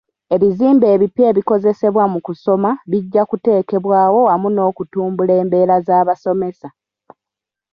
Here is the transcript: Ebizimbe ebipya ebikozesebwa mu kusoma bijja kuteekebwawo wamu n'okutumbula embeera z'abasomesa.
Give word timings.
Ebizimbe 0.35 0.85
ebipya 0.95 1.25
ebikozesebwa 1.31 2.03
mu 2.13 2.19
kusoma 2.25 2.69
bijja 2.89 3.23
kuteekebwawo 3.29 4.19
wamu 4.27 4.47
n'okutumbula 4.51 5.33
embeera 5.41 5.75
z'abasomesa. 5.85 6.69